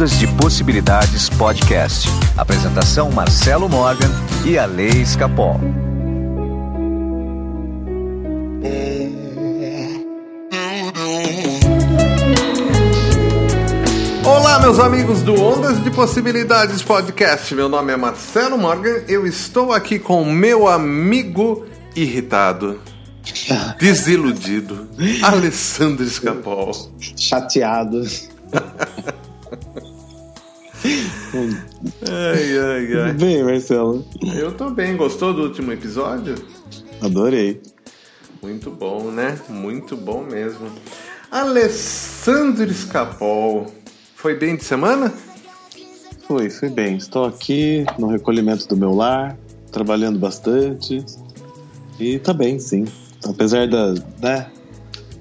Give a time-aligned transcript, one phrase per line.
[0.00, 2.08] Ondas de Possibilidades Podcast.
[2.34, 4.08] Apresentação Marcelo Morgan
[4.46, 5.60] e a Lei Escapol.
[14.24, 17.54] Olá, meus amigos do Ondas de Possibilidades Podcast.
[17.54, 19.02] Meu nome é Marcelo Morgan.
[19.06, 22.80] Eu estou aqui com meu amigo irritado,
[23.78, 24.88] desiludido,
[25.22, 26.72] Alessandro Escapol.
[27.18, 28.00] Chateado.
[31.32, 33.12] Ai, ai, Tudo ai.
[33.12, 34.04] bem, Marcelo?
[34.34, 34.96] Eu tô bem.
[34.96, 36.34] Gostou do último episódio?
[37.00, 37.60] Adorei.
[38.42, 39.38] Muito bom, né?
[39.48, 40.66] Muito bom mesmo.
[41.30, 43.66] Alessandro Escapol.
[44.16, 45.12] Foi bem de semana?
[46.26, 46.96] Foi, fui bem.
[46.96, 49.36] Estou aqui no recolhimento do meu lar,
[49.70, 51.04] trabalhando bastante.
[51.98, 52.84] E tá bem, sim.
[53.24, 54.50] Apesar da, né,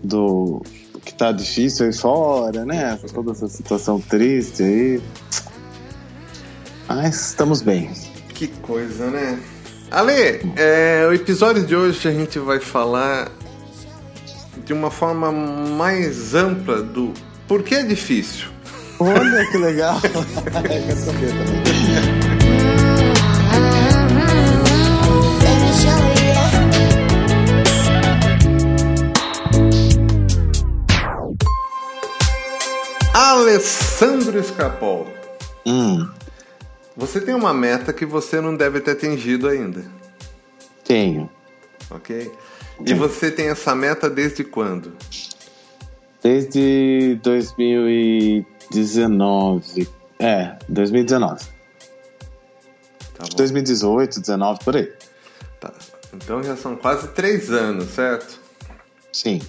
[0.03, 0.61] do
[1.03, 2.97] que tá difícil aí fora, né?
[3.13, 5.01] Toda essa situação triste aí.
[6.89, 7.91] Mas estamos bem.
[8.33, 9.39] Que coisa, né?
[9.91, 13.31] Ale, é, o episódio de hoje a gente vai falar
[14.65, 17.13] de uma forma mais ampla do
[17.47, 18.47] porquê é difícil.
[18.99, 19.99] Olha que legal!
[20.01, 22.69] Saber também.
[33.13, 35.07] Alessandro Escapol,
[35.65, 36.07] Hum,
[36.99, 39.85] você tem uma meta que você não deve ter atingido ainda,
[40.83, 41.29] tenho.
[41.89, 42.29] ok?
[42.85, 44.91] E você tem essa meta desde quando?
[46.21, 49.87] Desde 2019.
[50.19, 51.45] É, 2019.
[53.13, 53.29] Tá bom.
[53.35, 54.91] 2018, 19, por aí.
[55.59, 55.71] Tá.
[56.13, 58.39] Então já são quase três anos, certo?
[59.13, 59.39] Sim.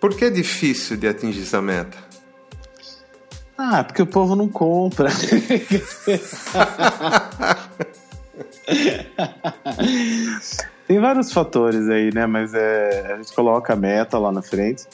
[0.00, 2.09] Por que é difícil de atingir essa meta?
[3.62, 5.10] Ah, porque o povo não compra.
[10.86, 12.26] Tem vários fatores aí, né?
[12.26, 14.84] Mas é, a gente coloca a meta lá na frente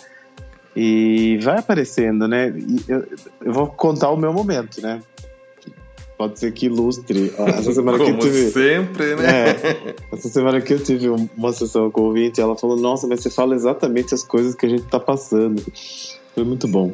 [0.74, 2.52] e vai aparecendo, né?
[2.88, 3.04] Eu,
[3.44, 5.00] eu vou contar o meu momento, né?
[6.18, 7.32] Pode ser que ilustre.
[7.38, 8.50] Essa semana que eu Como tive.
[8.50, 9.50] sempre, né?
[9.50, 13.06] É, essa semana que eu tive um- uma sessão com o ouvinte, ela falou: Nossa,
[13.06, 15.62] mas você fala exatamente as coisas que a gente tá passando.
[16.34, 16.92] Foi muito bom.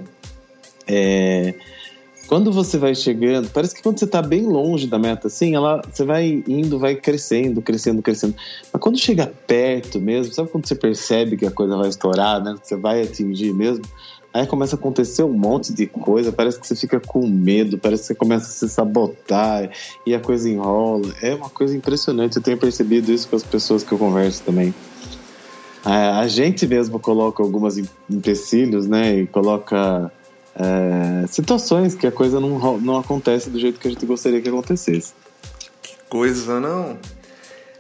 [0.87, 1.55] É,
[2.27, 5.83] quando você vai chegando, parece que quando você tá bem longe da meta, assim, ela,
[5.91, 8.35] você vai indo, vai crescendo, crescendo, crescendo.
[8.73, 12.57] Mas quando chega perto mesmo, sabe quando você percebe que a coisa vai estourar, né?
[12.63, 13.85] Você vai atingir mesmo?
[14.33, 18.03] Aí começa a acontecer um monte de coisa, parece que você fica com medo, parece
[18.05, 19.71] que você começa a se sabotar
[20.07, 21.15] e a coisa enrola.
[21.21, 24.75] É uma coisa impressionante, eu tenho percebido isso com as pessoas que eu converso também.
[25.85, 29.19] A, a gente mesmo coloca algumas em- empecilhos, né?
[29.19, 30.11] E coloca
[30.55, 34.49] é, situações que a coisa não, não acontece do jeito que a gente gostaria que
[34.49, 35.15] acontecesse.
[36.09, 36.99] coisa, não.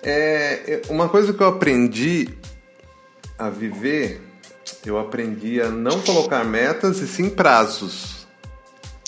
[0.03, 2.29] É, uma coisa que eu aprendi
[3.39, 4.21] a viver,
[4.85, 8.27] eu aprendi a não colocar metas e sim prazos,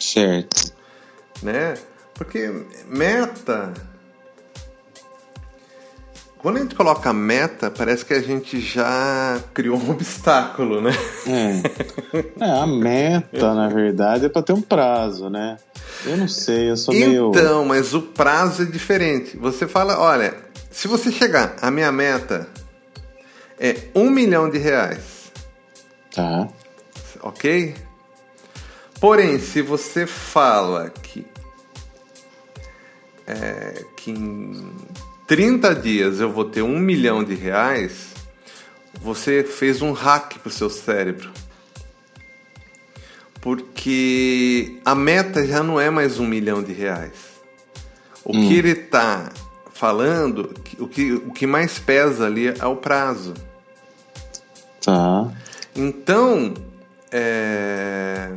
[0.01, 0.73] Certo.
[1.43, 1.75] né?
[2.15, 2.53] Porque
[2.89, 3.73] meta.
[6.45, 10.91] Quando a gente coloca meta, parece que a gente já criou um obstáculo, né?
[11.27, 12.45] É.
[12.45, 15.57] É, a meta, na verdade, é para ter um prazo, né?
[16.05, 17.31] Eu não sei, eu sou meio.
[17.31, 19.39] Então, mas o prazo é diferente.
[19.39, 20.35] Você fala, olha,
[20.71, 22.47] se você chegar, a minha meta
[23.59, 25.33] é um milhão de reais.
[26.15, 26.47] Tá.
[27.23, 27.75] ok?
[29.01, 31.27] Porém, se você fala que,
[33.27, 34.71] é, que em
[35.27, 38.09] 30 dias eu vou ter um milhão de reais,
[39.01, 41.31] você fez um hack pro seu cérebro.
[43.41, 47.35] Porque a meta já não é mais um milhão de reais.
[48.25, 49.31] O que ele está
[49.75, 53.35] falando, o que, o que mais pesa ali é o prazo.
[54.81, 55.31] Tá.
[55.77, 56.55] Então,
[57.13, 58.31] é,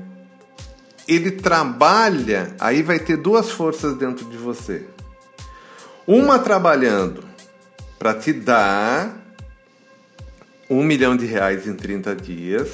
[1.08, 4.86] ele trabalha, aí vai ter duas forças dentro de você.
[6.08, 7.24] Uma trabalhando
[8.00, 9.14] para te dar
[10.70, 12.70] um milhão de reais em 30 dias,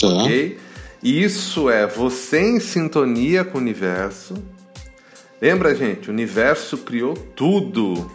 [0.00, 0.06] Tá.
[0.08, 0.58] ok?
[1.02, 4.34] E Isso é você em sintonia com o universo.
[5.40, 8.10] Lembra, gente, o universo criou tudo.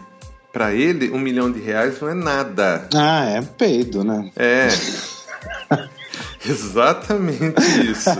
[0.52, 2.88] Para ele, um milhão de reais não é nada.
[2.92, 4.32] Ah, é peido, né?
[4.34, 4.66] É.
[6.44, 8.18] Exatamente isso.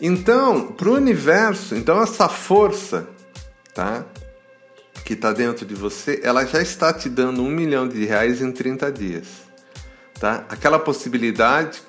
[0.00, 3.08] Então, para o universo, então essa força,
[3.74, 4.04] tá?
[5.04, 8.50] Que está dentro de você, ela já está te dando um milhão de reais em
[8.50, 9.26] 30 dias.
[10.18, 10.44] Tá?
[10.48, 11.82] Aquela possibilidade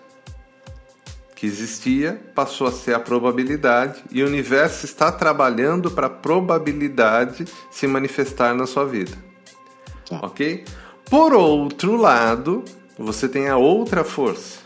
[1.35, 7.45] que existia passou a ser a probabilidade e o universo está trabalhando para a probabilidade
[7.69, 9.15] se manifestar na sua vida.
[10.09, 10.19] Tá.
[10.23, 10.65] Ok?
[11.09, 12.63] Por outro lado,
[12.97, 14.59] você tem a outra força,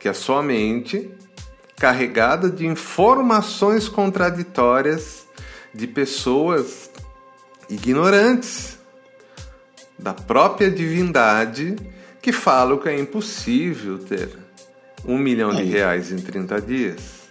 [0.00, 1.10] que é a sua mente
[1.76, 5.26] carregada de informações contraditórias
[5.74, 6.85] de pessoas
[7.68, 8.78] ignorantes
[9.98, 11.76] da própria divindade
[12.20, 14.30] que falam que é impossível ter
[15.04, 15.70] um milhão de Aí.
[15.70, 17.26] reais em 30 dias.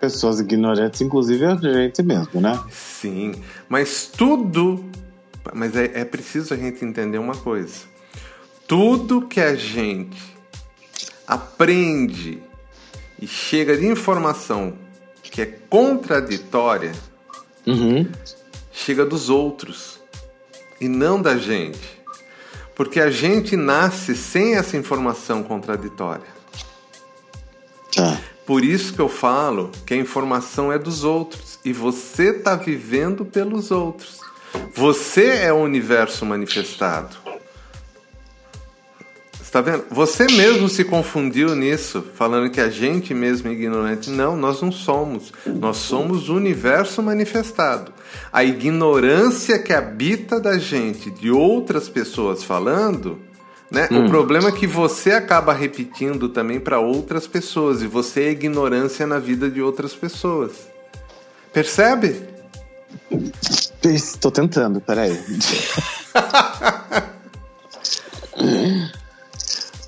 [0.00, 2.58] Pessoas ignorantes, inclusive a gente mesmo, né?
[2.70, 3.34] Sim,
[3.68, 4.84] mas tudo.
[5.52, 7.80] Mas é, é preciso a gente entender uma coisa.
[8.68, 10.22] Tudo que a gente
[11.26, 12.40] aprende
[13.20, 14.74] e chega de informação
[15.22, 16.92] que é contraditória,
[17.66, 18.06] Uhum.
[18.72, 20.00] Chega dos outros
[20.80, 22.02] e não da gente.
[22.74, 26.26] Porque a gente nasce sem essa informação contraditória.
[27.94, 28.18] Tá.
[28.46, 33.24] Por isso que eu falo que a informação é dos outros e você está vivendo
[33.24, 34.18] pelos outros.
[34.74, 37.21] Você é o universo manifestado.
[39.52, 39.84] Está vendo?
[39.90, 44.08] Você mesmo se confundiu nisso, falando que a gente mesmo é ignorante.
[44.08, 45.30] Não, nós não somos.
[45.44, 47.92] Nós somos o universo manifestado.
[48.32, 53.20] A ignorância que habita da gente, de outras pessoas falando,
[53.70, 53.88] né?
[53.90, 59.06] O problema é que você acaba repetindo também para outras pessoas e você é ignorância
[59.06, 60.52] na vida de outras pessoas.
[61.52, 62.22] Percebe?
[63.84, 65.20] Estou tentando, peraí.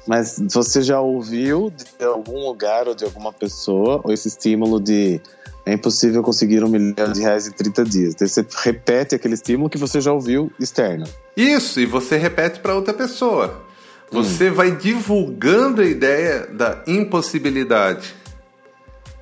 [0.07, 5.21] Mas você já ouviu de algum lugar ou de alguma pessoa esse estímulo de
[5.67, 8.15] é impossível conseguir um milhão de reais em 30 dias?
[8.19, 11.07] Você repete aquele estímulo que você já ouviu externo.
[11.35, 13.65] Isso, e você repete para outra pessoa.
[14.13, 18.15] Você vai divulgando a ideia da impossibilidade,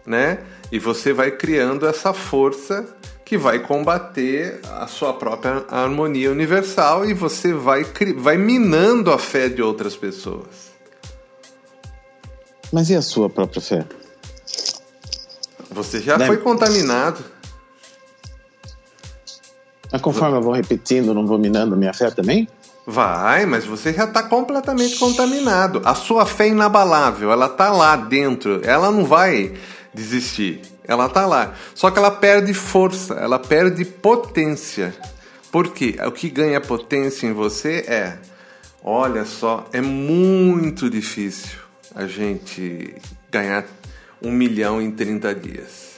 [0.04, 0.38] né?
[0.70, 2.84] E você vai criando essa força
[3.24, 7.86] que vai combater a sua própria harmonia universal e você vai,
[8.16, 10.71] vai minando a fé de outras pessoas.
[12.72, 13.84] Mas e a sua própria fé?
[15.70, 16.26] Você já Né?
[16.26, 17.22] foi contaminado.
[19.92, 22.48] Mas conforme eu vou repetindo, não vou minando minha fé também?
[22.86, 25.82] Vai, mas você já está completamente contaminado.
[25.84, 29.54] A sua fé é inabalável, ela tá lá dentro, ela não vai
[29.92, 30.62] desistir.
[30.84, 31.54] Ela tá lá.
[31.74, 34.94] Só que ela perde força, ela perde potência.
[35.52, 35.96] Por quê?
[36.06, 38.18] O que ganha potência em você é,
[38.82, 41.61] olha só, é muito difícil
[41.94, 42.94] a gente
[43.30, 43.64] ganhar
[44.20, 45.92] um milhão em 30 dias.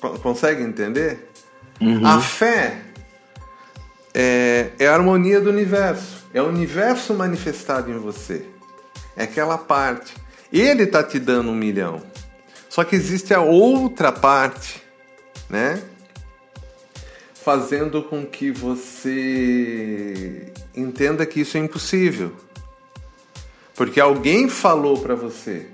[0.00, 1.30] Con- Consegue entender?
[2.04, 2.78] A fé
[4.14, 6.24] é, é a harmonia do universo.
[6.32, 8.44] É o universo manifestado em você.
[9.16, 10.14] É aquela parte.
[10.52, 12.00] Ele está te dando um milhão.
[12.68, 14.82] Só que existe a outra parte,
[15.48, 15.80] né?
[17.34, 22.32] Fazendo com que você entenda que isso é impossível.
[23.74, 25.68] Porque alguém falou para você.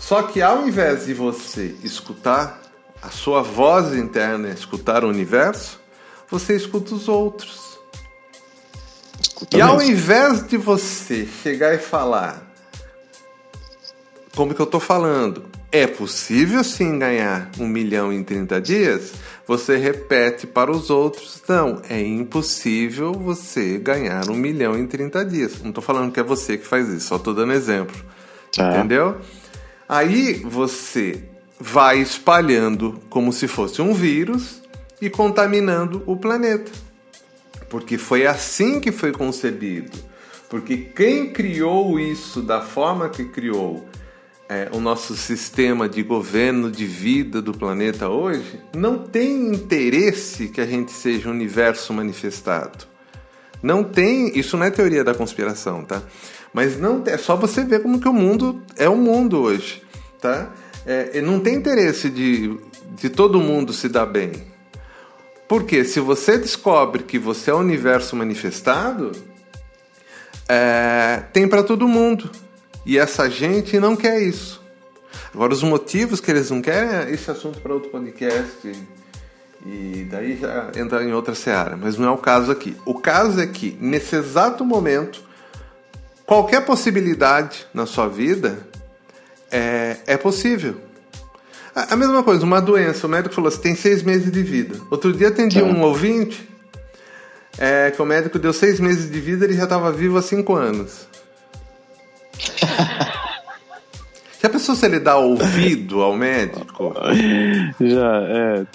[0.00, 2.60] Só que ao invés de você escutar
[3.02, 5.80] a sua voz interna, escutar o universo,
[6.30, 7.78] você escuta os outros.
[9.20, 9.92] Escuta E ao mesmo.
[9.92, 12.42] invés de você chegar e falar,
[14.34, 19.12] como que eu tô falando, é possível sim ganhar um milhão em 30 dias,
[19.46, 25.62] você repete para os outros, não, é impossível você ganhar um milhão em 30 dias.
[25.62, 27.96] Não tô falando que é você que faz isso, só tô dando exemplo.
[28.54, 28.78] Tá.
[28.78, 29.18] Entendeu?
[29.88, 31.24] Aí você
[31.58, 34.62] vai espalhando como se fosse um vírus
[35.00, 36.70] e contaminando o planeta.
[37.70, 39.98] Porque foi assim que foi concebido.
[40.50, 43.88] Porque quem criou isso da forma que criou
[44.52, 50.60] é, o nosso sistema de governo de vida do planeta hoje, não tem interesse que
[50.60, 52.84] a gente seja um universo manifestado.
[53.62, 56.02] Não tem, isso não é teoria da conspiração, tá?
[56.52, 59.82] Mas não é só você ver como que o mundo é o mundo hoje,
[60.20, 60.52] tá?
[60.84, 62.54] É, não tem interesse de,
[62.90, 64.32] de todo mundo se dar bem.
[65.48, 69.12] Porque se você descobre que você é o universo manifestado,
[70.46, 72.30] é, tem para todo mundo.
[72.84, 74.60] E essa gente não quer isso.
[75.34, 78.72] Agora, os motivos que eles não querem é esse assunto para outro podcast.
[79.64, 81.76] E daí já entra em outra seara.
[81.76, 82.76] Mas não é o caso aqui.
[82.84, 85.22] O caso é que, nesse exato momento,
[86.26, 88.66] qualquer possibilidade na sua vida
[89.50, 90.76] é, é possível.
[91.74, 93.06] A, a mesma coisa, uma doença.
[93.06, 94.76] O médico falou: você tem seis meses de vida.
[94.90, 95.64] Outro dia atendi Tá.
[95.64, 96.48] um ouvinte
[97.58, 100.54] é, que o médico deu seis meses de vida ele já estava vivo há cinco
[100.56, 101.06] anos.
[104.42, 106.92] Já pensou se ele dá ouvido ao médico?
[107.80, 108.66] Já, é.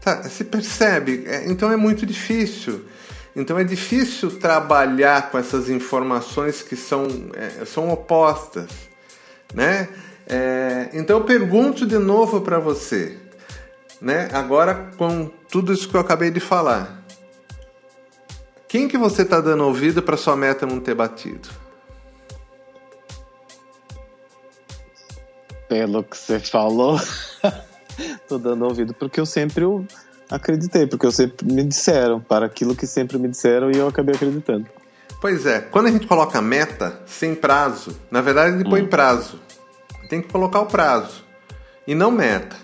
[0.00, 1.24] Tá, se percebe?
[1.26, 2.84] É, então é muito difícil.
[3.34, 8.70] Então é difícil trabalhar com essas informações que são, é, são opostas,
[9.52, 9.88] né?
[10.28, 13.16] É, então eu pergunto de novo para você,
[14.00, 14.28] né?
[14.32, 17.02] Agora com tudo isso que eu acabei de falar,
[18.68, 21.48] quem que você está dando ouvido para sua meta não ter batido?
[25.68, 26.98] Pelo que você falou,
[28.26, 29.86] tô dando ouvido porque eu sempre eu
[30.30, 34.14] acreditei, porque eu sempre me disseram para aquilo que sempre me disseram e eu acabei
[34.14, 34.66] acreditando.
[35.20, 39.40] Pois é, quando a gente coloca meta sem prazo, na verdade ele põe prazo.
[40.08, 41.24] Tem que colocar o prazo
[41.86, 42.56] e não meta.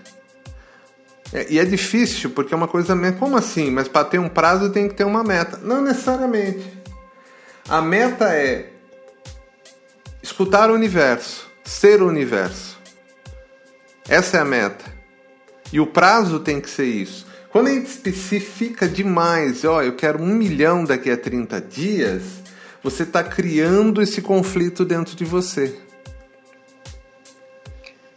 [1.32, 2.96] É, e é difícil porque é uma coisa.
[3.18, 3.70] Como assim?
[3.70, 5.58] Mas para ter um prazo tem que ter uma meta.
[5.58, 6.82] Não necessariamente.
[7.68, 8.70] A meta é
[10.23, 12.74] escutar o universo, ser o universo.
[14.08, 14.84] Essa é a meta.
[15.73, 17.26] E o prazo tem que ser isso.
[17.50, 22.23] Quando a gente especifica demais, ó, eu quero um milhão daqui a 30 dias,
[22.82, 25.78] você está criando esse conflito dentro de você.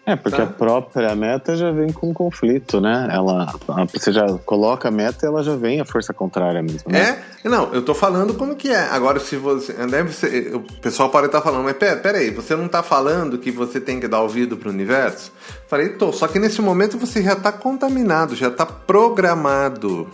[0.07, 0.43] É, porque Tá.
[0.43, 3.09] a própria meta já vem com conflito, né?
[3.11, 3.53] Ela,
[3.93, 6.89] você já coloca a meta e ela já vem a força contrária mesmo.
[6.89, 7.21] Né?
[7.43, 7.49] É?
[7.49, 8.87] Não, eu tô falando como que é.
[8.89, 9.73] Agora, se você.
[9.73, 13.37] Deve ser, o pessoal pode estar falando, mas pera, pera aí, você não tá falando
[13.37, 15.29] que você tem que dar ouvido pro universo?
[15.67, 16.13] Falei, tô.
[16.13, 20.07] Só que nesse momento você já tá contaminado, já tá programado.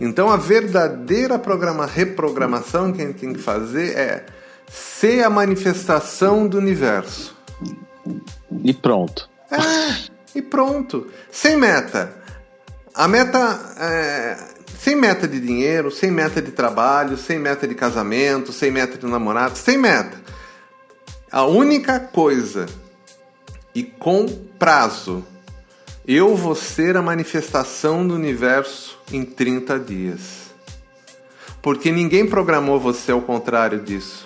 [0.00, 4.26] Então a verdadeira programa, reprogramação que a gente tem que fazer é
[4.68, 7.34] ser a manifestação do universo.
[8.64, 9.28] E pronto.
[10.34, 11.06] E pronto.
[11.30, 12.14] Sem meta.
[12.94, 13.58] A meta.
[13.78, 14.36] é,
[14.78, 19.06] sem meta de dinheiro, sem meta de trabalho, sem meta de casamento, sem meta de
[19.06, 20.20] namorado, sem meta.
[21.32, 22.66] A única coisa
[23.74, 24.26] e com
[24.58, 25.24] prazo.
[26.06, 30.20] Eu vou ser a manifestação do universo em 30 dias.
[31.60, 34.24] Porque ninguém programou você ao contrário disso.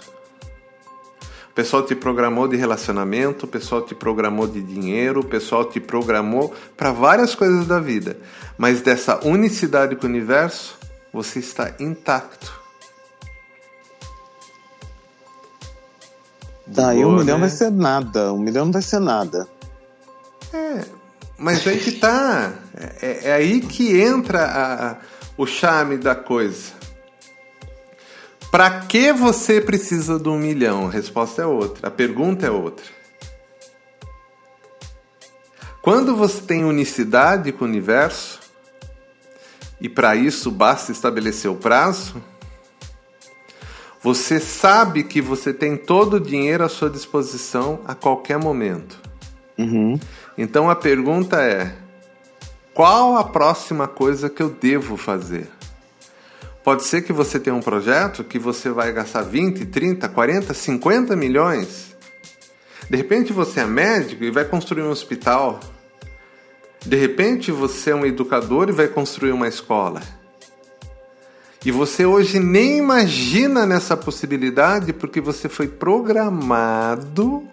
[1.61, 5.79] O pessoal te programou de relacionamento, o pessoal te programou de dinheiro, o pessoal te
[5.79, 8.17] programou para várias coisas da vida.
[8.57, 10.79] Mas dessa unicidade com o universo,
[11.13, 12.51] você está intacto.
[16.67, 17.47] Daí um Boa, milhão né?
[17.47, 18.33] vai ser nada.
[18.33, 19.47] Um milhão não vai ser nada.
[20.55, 20.85] É,
[21.37, 22.55] mas aí que tá.
[23.03, 24.97] É, é aí que entra a- a-
[25.37, 26.73] o charme da coisa.
[28.51, 30.89] Para que você precisa de um milhão?
[30.89, 31.87] A resposta é outra.
[31.87, 32.85] A pergunta é outra.
[35.81, 38.41] Quando você tem unicidade com o universo,
[39.81, 42.23] e para isso basta estabelecer o prazo,
[44.03, 48.99] você sabe que você tem todo o dinheiro à sua disposição a qualquer momento.
[49.57, 49.99] Uhum.
[50.37, 51.75] Então a pergunta é:
[52.75, 55.49] qual a próxima coisa que eu devo fazer?
[56.63, 61.17] Pode ser que você tenha um projeto que você vai gastar 20, 30, 40, 50
[61.17, 61.97] milhões.
[62.89, 65.61] De repente você é médico e vai construir um hospital.
[66.85, 70.03] De repente você é um educador e vai construir uma escola.
[71.65, 77.47] E você hoje nem imagina nessa possibilidade porque você foi programado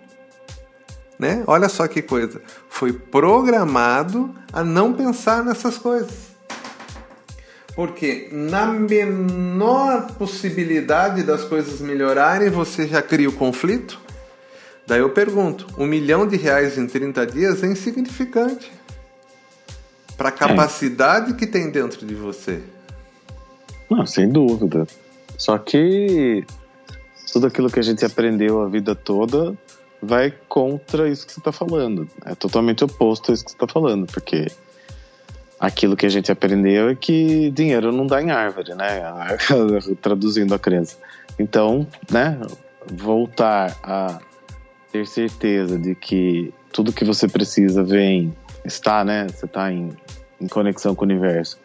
[1.19, 1.43] né?
[1.47, 2.41] Olha só que coisa.
[2.69, 6.36] Foi programado a não pensar nessas coisas.
[7.77, 14.01] Porque na menor possibilidade das coisas melhorarem, você já cria o conflito.
[14.87, 18.71] Daí eu pergunto: um milhão de reais em 30 dias é insignificante
[20.17, 22.63] para a capacidade que tem dentro de você.
[23.87, 24.87] Não, sem dúvida.
[25.37, 26.43] Só que
[27.31, 29.55] tudo aquilo que a gente aprendeu a vida toda
[30.01, 32.09] vai contra isso que você está falando.
[32.25, 34.47] É totalmente oposto a isso que você está falando, porque
[35.59, 39.01] aquilo que a gente aprendeu é que dinheiro não dá em árvore, né?
[40.01, 40.97] Traduzindo a crença.
[41.39, 42.39] Então, né,
[42.91, 44.19] voltar a
[44.91, 48.33] ter certeza de que tudo que você precisa vem,
[48.65, 49.27] está, né?
[49.29, 49.89] Você está em,
[50.39, 51.57] em conexão com o universo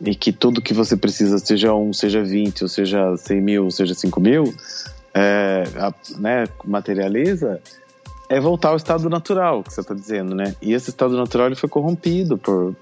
[0.00, 3.70] e que tudo que você precisa, seja um, seja 20, ou seja 100 mil, ou
[3.70, 4.54] seja 5 mil,
[5.14, 7.60] é, a- né, materializa,
[8.28, 10.54] é voltar ao estado natural, que você está dizendo, né?
[10.60, 12.74] E esse estado natural ele foi corrompido por,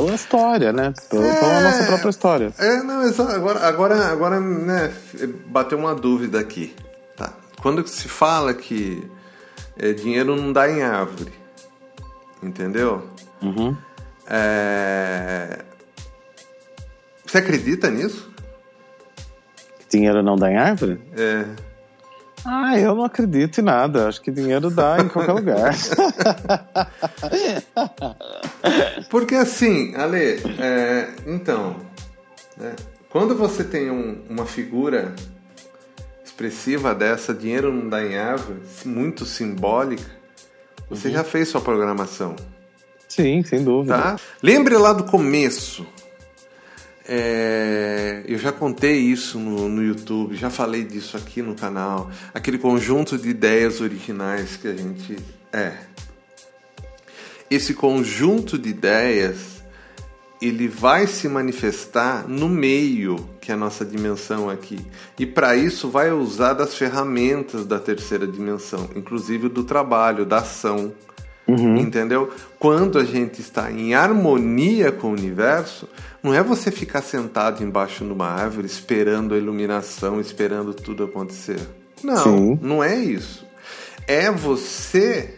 [0.00, 0.92] pela história, né?
[1.08, 2.52] Pela, pela nossa própria história.
[2.58, 4.92] É, não, exa- agora, agora, agora, né,
[5.46, 6.74] bateu uma dúvida aqui.
[7.16, 7.32] Tá.
[7.62, 9.08] Quando se fala que
[9.78, 11.32] é, dinheiro não dá em árvore,
[12.42, 13.08] entendeu?
[13.42, 13.76] Uhum.
[14.28, 15.60] É,
[17.24, 18.30] Você acredita nisso?
[19.88, 21.00] Dinheiro não dá em árvore?
[21.16, 21.44] É.
[22.48, 24.08] Ah, eu não acredito em nada.
[24.08, 25.74] Acho que dinheiro dá em qualquer lugar.
[29.10, 31.76] Porque assim, Ale, é, então,
[32.56, 32.74] né,
[33.10, 35.14] quando você tem um- uma figura
[36.24, 40.10] expressiva dessa, dinheiro não dá em árvore, muito simbólica,
[40.88, 42.36] você já fez sua programação.
[43.08, 43.96] Sim, sem dúvida.
[43.96, 44.16] Tá?
[44.42, 45.86] Lembre lá do começo.
[47.08, 52.10] É, eu já contei isso no, no YouTube, já falei disso aqui no canal.
[52.34, 55.16] Aquele conjunto de ideias originais que a gente
[55.52, 55.74] é.
[57.48, 59.56] Esse conjunto de ideias
[60.40, 64.78] ele vai se manifestar no meio, que é a nossa dimensão aqui.
[65.18, 70.92] E para isso vai usar das ferramentas da terceira dimensão, inclusive do trabalho, da ação.
[71.48, 72.30] Entendeu?
[72.58, 75.88] Quando a gente está em harmonia com o universo,
[76.22, 81.60] não é você ficar sentado embaixo de uma árvore esperando a iluminação, esperando tudo acontecer.
[82.02, 82.58] Não, Sim.
[82.60, 83.46] não é isso.
[84.08, 85.34] É você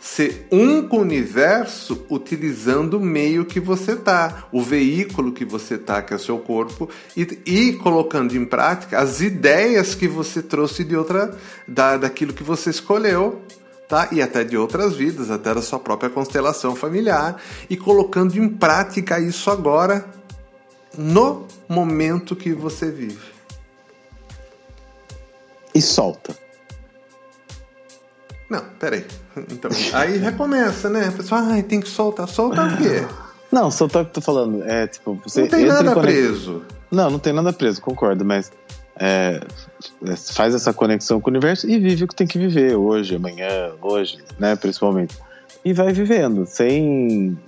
[0.00, 5.76] ser um com o universo utilizando o meio que você tá, o veículo que você
[5.76, 10.40] tá, que é o seu corpo, e, e colocando em prática as ideias que você
[10.40, 13.42] trouxe de outra, da, daquilo que você escolheu,
[13.88, 14.08] tá?
[14.12, 19.18] E até de outras vidas, até da sua própria constelação familiar, e colocando em prática
[19.18, 20.04] isso agora
[20.96, 23.32] no momento que você vive.
[25.74, 26.36] E solta.
[28.50, 29.06] Não, peraí.
[29.50, 31.08] Então, aí recomeça, né?
[31.08, 32.26] A pessoa, ai, tem que soltar.
[32.28, 33.06] Soltar o quê?
[33.50, 34.62] Não, soltar o que eu tô falando.
[34.64, 36.62] É tipo, você Não tem nada preso.
[36.90, 38.52] Não, não tem nada preso, concordo, mas
[38.98, 39.40] é,
[40.04, 43.16] é, faz essa conexão com o universo e vive o que tem que viver hoje,
[43.16, 45.16] amanhã, hoje, né, principalmente.
[45.64, 47.38] E vai vivendo, sem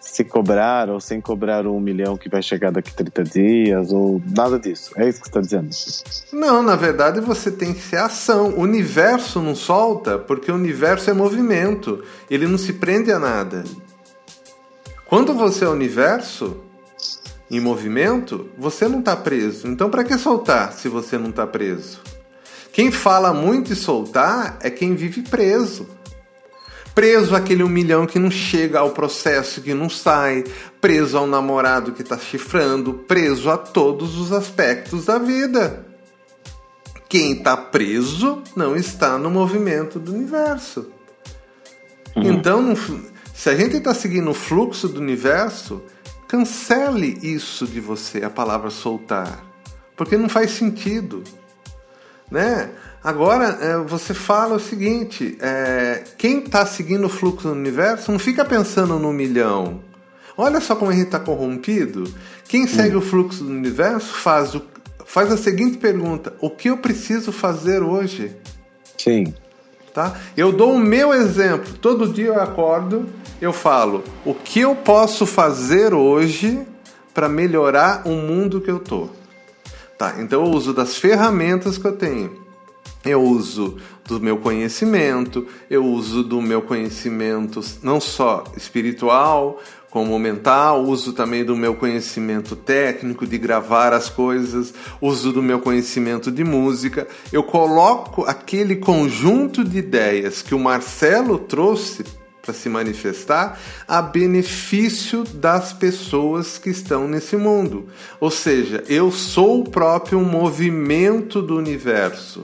[0.00, 4.22] se cobrar ou sem cobrar um milhão que vai chegar daqui a 30 dias ou
[4.36, 4.92] nada disso.
[4.96, 5.70] É isso que você está dizendo.
[6.32, 8.50] Não, na verdade você tem que ser ação.
[8.50, 12.04] O universo não solta porque o universo é movimento.
[12.30, 13.64] Ele não se prende a nada.
[15.06, 16.63] Quando você é universo
[17.50, 19.68] em movimento, você não está preso.
[19.68, 22.00] Então, para que soltar se você não está preso?
[22.72, 25.86] Quem fala muito em soltar é quem vive preso.
[26.94, 30.44] Preso àquele um milhão que não chega ao processo que não sai,
[30.80, 35.86] preso ao namorado que está chifrando, preso a todos os aspectos da vida.
[37.08, 40.88] Quem está preso não está no movimento do universo.
[42.16, 43.02] Então, no flu-
[43.34, 45.82] se a gente está seguindo o fluxo do universo,
[46.34, 49.44] cancele isso de você, a palavra soltar,
[49.96, 51.22] porque não faz sentido,
[52.28, 52.70] né?
[53.04, 58.18] Agora é, você fala o seguinte: é, quem está seguindo o fluxo do universo não
[58.18, 59.80] fica pensando no milhão.
[60.36, 62.12] Olha só como a gente está corrompido.
[62.48, 64.62] Quem segue o fluxo do universo faz, o,
[65.06, 68.34] faz a seguinte pergunta: o que eu preciso fazer hoje?
[68.98, 69.32] Sim.
[69.94, 70.18] Tá?
[70.36, 71.72] Eu dou o meu exemplo.
[71.80, 73.06] Todo dia eu acordo,
[73.40, 76.66] eu falo o que eu posso fazer hoje
[77.14, 79.08] para melhorar o mundo que eu tô.
[79.96, 80.16] Tá?
[80.18, 82.42] Então eu uso das ferramentas que eu tenho.
[83.04, 89.60] Eu uso do meu conhecimento, eu uso do meu conhecimento não só espiritual,
[89.94, 95.60] como mental, uso também do meu conhecimento técnico de gravar as coisas, uso do meu
[95.60, 97.06] conhecimento de música.
[97.32, 102.02] Eu coloco aquele conjunto de ideias que o Marcelo trouxe
[102.42, 107.88] para se manifestar a benefício das pessoas que estão nesse mundo.
[108.18, 112.42] Ou seja, eu sou o próprio movimento do universo.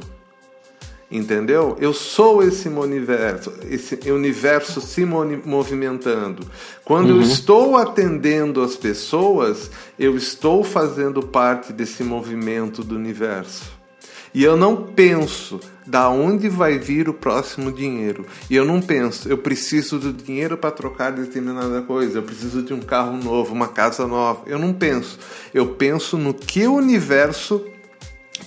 [1.10, 1.76] Entendeu?
[1.80, 6.46] Eu sou esse universo, esse universo se movimentando.
[6.84, 13.80] Quando eu estou atendendo as pessoas, eu estou fazendo parte desse movimento do universo.
[14.32, 18.24] E eu não penso da onde vai vir o próximo dinheiro.
[18.48, 22.72] E eu não penso, eu preciso do dinheiro para trocar determinada coisa, eu preciso de
[22.72, 24.42] um carro novo, uma casa nova.
[24.46, 25.18] Eu não penso.
[25.52, 27.64] Eu penso no que o universo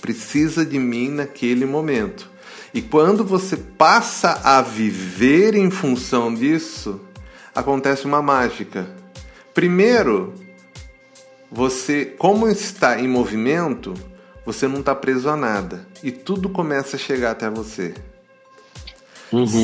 [0.00, 2.32] precisa de mim naquele momento.
[2.74, 7.00] E quando você passa a viver em função disso,
[7.54, 8.88] acontece uma mágica.
[9.54, 10.34] Primeiro,
[11.48, 13.94] você, como está em movimento,
[14.44, 17.94] você não está preso a nada e tudo começa a chegar até você.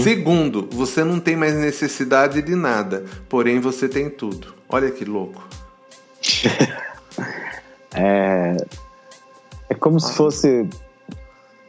[0.04, 4.54] Segundo, você não tem mais necessidade de nada, porém você tem tudo.
[4.68, 5.42] Olha que louco.
[7.92, 8.56] É,
[9.68, 10.64] é como se fosse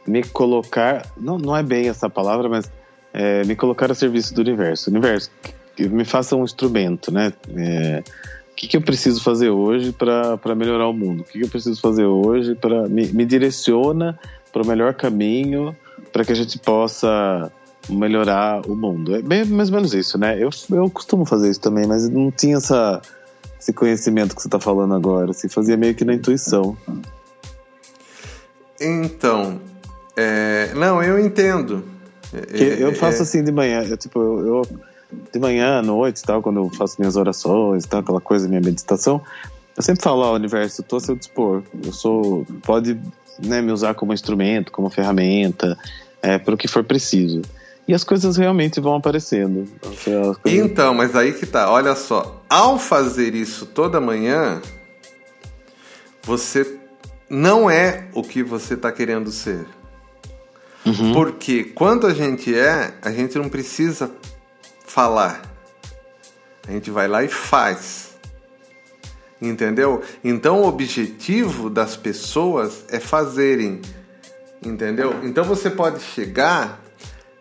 [0.06, 1.06] me colocar.
[1.16, 2.70] Não, não é bem essa palavra, mas
[3.12, 4.90] é, me colocar a serviço do universo.
[4.90, 5.30] Universo,
[5.76, 7.32] que me faça um instrumento, né?
[7.56, 8.02] É,
[8.50, 11.20] o que, que eu preciso fazer hoje para melhorar o mundo?
[11.20, 14.18] O que, que eu preciso fazer hoje para me, me direciona
[14.52, 15.74] para o melhor caminho
[16.12, 17.50] para que a gente possa
[17.88, 19.16] melhorar o mundo.
[19.16, 20.36] É bem mais ou menos isso, né?
[20.38, 23.00] Eu, eu costumo fazer isso também, mas não tinha essa,
[23.58, 25.30] esse conhecimento que você está falando agora.
[25.30, 26.76] Assim, fazia meio que na intuição.
[28.80, 29.60] Então,
[30.74, 31.84] não, eu entendo.
[32.32, 34.66] É, eu faço é, assim de manhã, eu, tipo, eu, eu-
[35.32, 39.20] de manhã, à noite, tal, quando eu faço minhas orações, tal, aquela coisa, minha meditação,
[39.76, 41.62] eu sempre falo, ó, universo, eu tô a seu dispor.
[41.84, 42.98] Eu sou, pode,
[43.44, 45.76] né, me usar como instrumento, como ferramenta,
[46.22, 47.42] é, para o que for preciso.
[47.86, 49.68] E as coisas realmente vão aparecendo.
[49.82, 52.42] As coisas- Então, mas aí que tá, olha só.
[52.48, 54.62] Ao fazer isso toda manhã,
[56.22, 56.78] você
[57.28, 59.66] não é o que você está querendo ser.
[61.14, 64.10] Porque quando a gente é, a gente não precisa
[64.84, 65.42] falar.
[66.66, 68.12] A gente vai lá e faz.
[69.40, 70.02] Entendeu?
[70.22, 73.80] Então o objetivo das pessoas é fazerem.
[74.64, 75.20] Entendeu?
[75.24, 76.80] Então você pode chegar.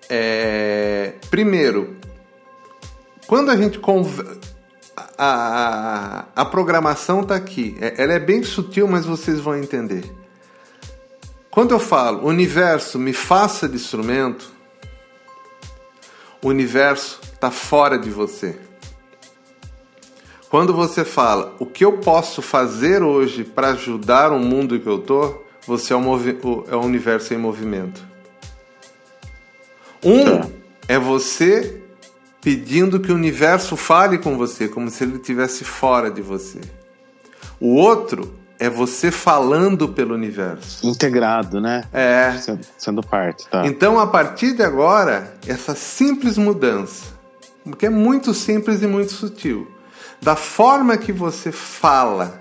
[0.10, 1.96] é, Primeiro,
[3.28, 4.20] quando a gente conv...
[4.96, 7.78] a, a, a programação está aqui.
[7.80, 10.04] É- Ela é bem sutil, mas vocês vão entender.
[11.52, 14.50] Quando eu falo, universo, me faça de instrumento,
[16.42, 18.58] o universo está fora de você.
[20.50, 25.00] Quando você fala, o que eu posso fazer hoje para ajudar o mundo que eu
[25.00, 28.02] tô, você é o, é o universo em movimento.
[30.02, 30.48] Um Tá.
[30.88, 31.84] é você
[32.42, 36.60] pedindo que o universo fale com você, como se ele estivesse fora de você.
[37.60, 40.86] O outro é você falando pelo universo.
[40.86, 41.84] Integrado, né?
[41.92, 42.32] É.
[42.34, 43.66] Sendo, sendo parte, tá?
[43.66, 47.06] Então, a partir de agora, essa simples mudança,
[47.80, 49.68] que é muito simples e muito sutil,
[50.22, 52.40] da forma que você fala,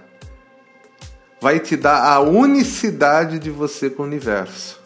[1.40, 4.78] vai te dar a unicidade de você com o universo.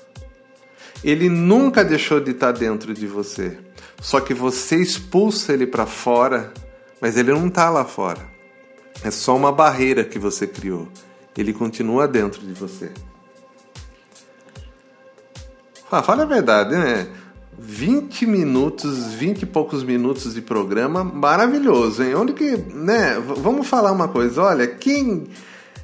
[1.03, 3.59] Ele nunca deixou de estar dentro de você,
[4.01, 6.53] só que você expulsa ele para fora,
[7.01, 8.20] mas ele não está lá fora.
[9.03, 10.88] É só uma barreira que você criou.
[11.37, 12.90] Ele continua dentro de você.
[15.90, 17.07] Ah, fala a verdade, né?
[17.57, 22.14] 20 minutos, 20 e poucos minutos de programa, maravilhoso, hein?
[22.16, 23.14] Onde que, né?
[23.20, 25.29] V- Vamos falar uma coisa, olha, quem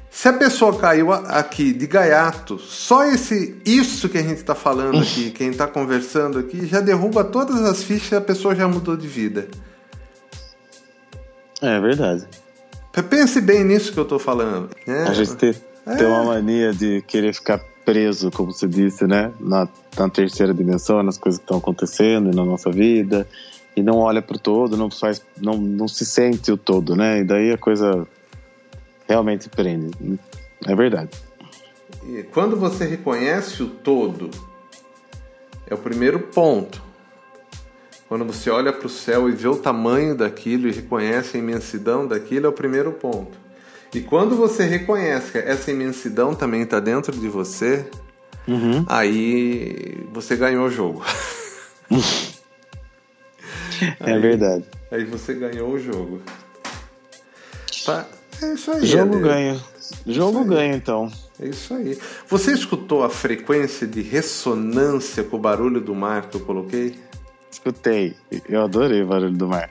[0.09, 4.99] se a pessoa caiu aqui de gaiato, só esse isso que a gente tá falando
[4.99, 8.97] aqui, quem tá conversando aqui, já derruba todas as fichas e a pessoa já mudou
[8.97, 9.47] de vida.
[11.61, 12.27] É verdade.
[13.09, 14.69] Pense bem nisso que eu tô falando.
[14.85, 15.05] né?
[15.07, 15.53] A gente tem,
[15.97, 19.31] tem uma mania de querer ficar preso, como você disse, né?
[19.39, 23.27] Na, na terceira dimensão, nas coisas que estão acontecendo na nossa vida.
[23.75, 27.21] E não olha pro todo, não faz, não, não se sente o todo, né?
[27.21, 28.05] E daí a coisa
[29.07, 30.19] realmente prende.
[30.65, 31.09] É verdade.
[32.05, 34.29] E quando você reconhece o todo,
[35.65, 36.83] é o primeiro ponto.
[38.11, 42.05] Quando você olha para o céu e vê o tamanho daquilo e reconhece a imensidão
[42.05, 43.31] daquilo, é o primeiro ponto.
[43.95, 47.85] E quando você reconhece que essa imensidão também está dentro de você,
[48.85, 51.05] aí você ganhou o jogo.
[53.99, 54.65] É verdade.
[54.91, 56.21] Aí você ganhou o jogo.
[57.83, 58.05] Tá?
[58.43, 58.85] É isso aí.
[58.85, 59.59] Jogo ganha.
[60.05, 61.11] Jogo ganha, então.
[61.39, 61.97] É isso aí.
[62.27, 66.95] Você escutou a frequência de ressonância com o barulho do mar que eu coloquei?
[67.51, 68.15] Escutei.
[68.47, 69.69] Eu adorei o barulho do mar.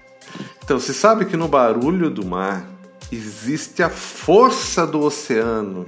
[0.63, 2.69] Então, você sabe que no barulho do mar
[3.11, 5.87] existe a força do oceano,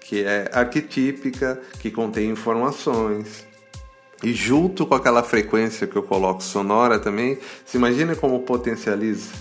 [0.00, 3.46] que é arquetípica, que contém informações.
[4.22, 9.32] E junto com aquela frequência que eu coloco sonora também, se imagina como potencializa.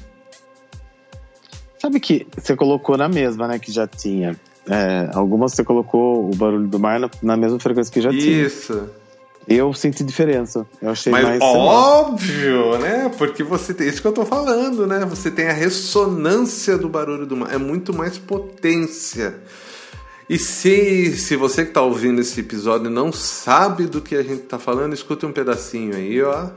[1.78, 3.60] Sabe que você colocou na mesma, né?
[3.60, 4.36] Que já tinha.
[4.68, 8.46] É, algumas você colocou o barulho do mar na, na mesma frequência que já tinha.
[8.46, 8.90] Isso.
[9.48, 10.66] Eu senti diferença.
[10.82, 11.42] Eu achei Mas mais.
[11.42, 13.12] óbvio, né?
[13.18, 15.06] Porque você tem isso que eu tô falando, né?
[15.06, 17.54] Você tem a ressonância do barulho do mar.
[17.54, 19.36] É muito mais potência.
[20.30, 24.44] E se, se você que tá ouvindo esse episódio não sabe do que a gente
[24.44, 26.48] tá falando, escuta um pedacinho aí, ó.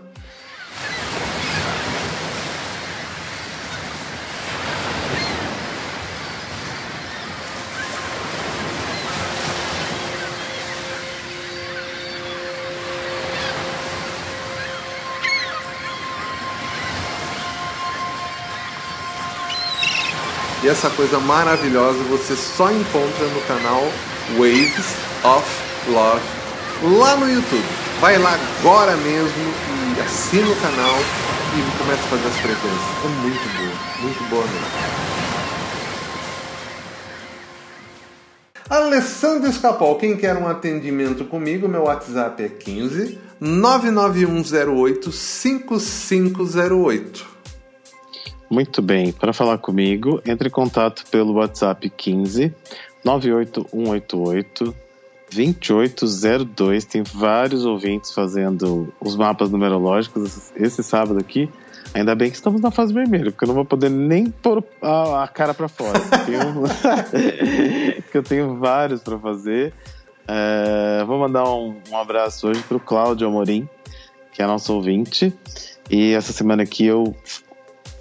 [20.65, 23.83] E essa coisa maravilhosa você só encontra no canal
[24.39, 25.47] Waves of
[25.91, 26.23] Love
[26.99, 27.67] lá no YouTube.
[28.01, 29.53] Vai lá agora mesmo
[29.95, 30.97] e assina o canal
[31.53, 32.81] e começa a fazer as frequências.
[33.05, 34.65] É muito boa, muito boa mesmo.
[38.71, 47.34] Alessandro Escapol, quem quer um atendimento comigo, meu WhatsApp é 15 99108 5508.
[48.51, 52.53] Muito bem, para falar comigo, entre em contato pelo WhatsApp 15
[53.05, 54.75] 98188
[55.33, 56.85] 2802.
[56.85, 61.49] Tem vários ouvintes fazendo os mapas numerológicos esse sábado aqui.
[61.93, 65.29] Ainda bem que estamos na fase vermelha, porque eu não vou poder nem pôr a,
[65.33, 66.01] cara para fora.
[68.11, 69.73] que eu tenho vários para fazer.
[70.27, 73.69] É, vou mandar um, um abraço hoje para o Cláudio Amorim,
[74.33, 75.33] que é nosso ouvinte.
[75.89, 77.15] E essa semana aqui eu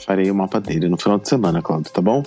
[0.05, 2.23] farei o mapa dele no final de semana, Cláudio, tá bom?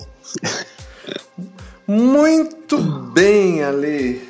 [1.87, 4.21] Muito bem, Ale.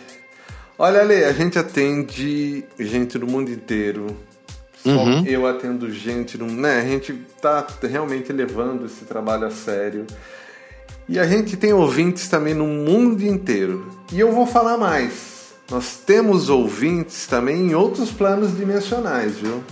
[0.78, 4.16] Olha, Ale, a gente atende gente do mundo inteiro.
[4.84, 5.26] Só Uhum.
[5.26, 6.80] eu atendo gente, do, né?
[6.80, 10.06] A gente tá realmente levando esse trabalho a sério.
[11.10, 13.92] E a gente tem ouvintes também no mundo inteiro.
[14.14, 15.48] E eu vou falar mais.
[15.70, 19.64] Nós temos ouvintes também em outros planos dimensionais, viu?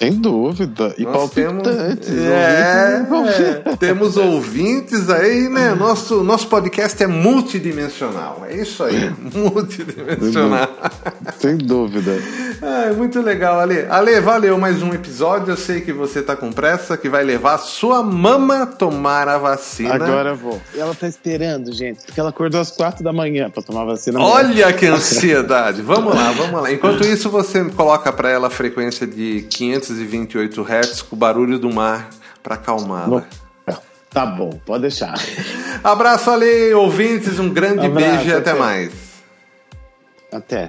[0.00, 0.94] Sem dúvida.
[0.96, 2.08] E Nós temos, palpitantes.
[2.08, 3.38] é, ouvintes.
[3.66, 5.74] é, temos ouvintes aí, né?
[5.74, 8.42] Nosso, nosso podcast é multidimensional.
[8.48, 10.70] É isso aí, multidimensional.
[11.38, 12.12] Sem dúvida.
[12.62, 13.86] Ai, muito legal, Ale.
[13.88, 15.52] Ale, valeu mais um episódio.
[15.52, 19.94] Eu sei que você tá com pressa, que vai levar sua mama tomar a vacina.
[19.94, 20.60] Agora eu vou.
[20.74, 24.20] E ela tá esperando, gente, porque ela acordou às quatro da manhã pra tomar vacina.
[24.20, 25.80] Olha que ansiedade.
[25.80, 26.70] Vamos lá, vamos lá.
[26.70, 31.72] Enquanto isso, você coloca para ela a frequência de 528 Hz com o barulho do
[31.72, 32.10] mar
[32.42, 33.24] para acalmá-la.
[34.10, 35.14] Tá bom, pode deixar.
[35.82, 38.58] Abraço, Ale, ouvintes, um grande Abraço, beijo e até até.
[38.58, 38.92] mais.
[40.32, 40.68] Até.